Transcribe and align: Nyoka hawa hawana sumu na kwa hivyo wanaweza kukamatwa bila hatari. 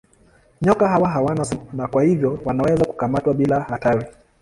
Nyoka 0.61 0.87
hawa 0.87 1.09
hawana 1.09 1.45
sumu 1.45 1.67
na 1.73 1.87
kwa 1.87 2.03
hivyo 2.03 2.39
wanaweza 2.45 2.85
kukamatwa 2.85 3.33
bila 3.33 3.59
hatari. 3.61 4.05